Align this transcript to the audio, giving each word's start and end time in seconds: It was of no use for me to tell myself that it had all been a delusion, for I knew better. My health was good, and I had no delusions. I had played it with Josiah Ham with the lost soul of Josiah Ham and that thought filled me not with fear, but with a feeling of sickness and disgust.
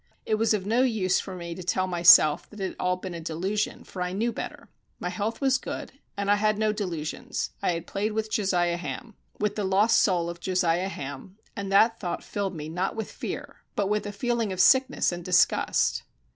It 0.25 0.33
was 0.39 0.55
of 0.55 0.65
no 0.65 0.81
use 0.81 1.19
for 1.19 1.35
me 1.35 1.53
to 1.53 1.61
tell 1.61 1.85
myself 1.85 2.49
that 2.49 2.59
it 2.59 2.69
had 2.69 2.75
all 2.79 2.97
been 2.97 3.13
a 3.13 3.19
delusion, 3.21 3.83
for 3.83 4.01
I 4.01 4.13
knew 4.13 4.33
better. 4.33 4.67
My 4.99 5.09
health 5.09 5.39
was 5.41 5.59
good, 5.59 5.91
and 6.17 6.31
I 6.31 6.37
had 6.37 6.57
no 6.57 6.73
delusions. 6.73 7.51
I 7.61 7.73
had 7.73 7.85
played 7.85 8.07
it 8.07 8.13
with 8.15 8.31
Josiah 8.31 8.77
Ham 8.77 9.13
with 9.39 9.55
the 9.55 9.63
lost 9.63 9.99
soul 9.99 10.27
of 10.27 10.39
Josiah 10.39 10.89
Ham 10.89 11.37
and 11.55 11.71
that 11.71 11.99
thought 11.99 12.23
filled 12.23 12.55
me 12.55 12.67
not 12.67 12.95
with 12.95 13.11
fear, 13.11 13.57
but 13.75 13.89
with 13.89 14.07
a 14.07 14.11
feeling 14.11 14.51
of 14.51 14.59
sickness 14.59 15.11
and 15.11 15.23
disgust. 15.23 16.01